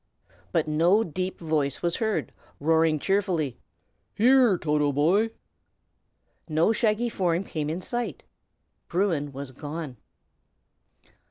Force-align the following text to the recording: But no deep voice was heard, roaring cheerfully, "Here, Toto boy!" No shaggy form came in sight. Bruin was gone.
But 0.51 0.67
no 0.67 1.03
deep 1.03 1.39
voice 1.39 1.83
was 1.83 1.97
heard, 1.97 2.33
roaring 2.59 2.97
cheerfully, 2.97 3.59
"Here, 4.15 4.57
Toto 4.57 4.91
boy!" 4.91 5.29
No 6.49 6.71
shaggy 6.71 7.07
form 7.07 7.43
came 7.43 7.69
in 7.69 7.81
sight. 7.81 8.23
Bruin 8.87 9.31
was 9.31 9.51
gone. 9.51 9.97